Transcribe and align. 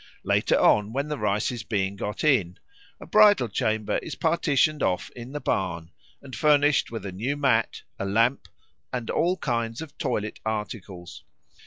Later 0.23 0.57
on, 0.59 0.93
when 0.93 1.09
the 1.09 1.17
rice 1.19 1.51
is 1.51 1.61
being 1.61 1.95
got 1.95 2.23
in, 2.23 2.57
a 2.99 3.05
bridal 3.05 3.47
chamber 3.47 3.99
is 3.99 4.15
partitioned 4.15 4.81
off 4.81 5.11
in 5.11 5.31
the 5.31 5.39
barn, 5.39 5.91
and 6.23 6.35
furnished 6.35 6.89
with 6.89 7.05
a 7.05 7.11
new 7.11 7.37
mat, 7.37 7.83
a 7.99 8.05
lamp, 8.05 8.47
and 8.91 9.11
all 9.11 9.37
kinds 9.37 9.79
of 9.79 9.95
toilet 9.99 10.39
articles. 10.43 11.23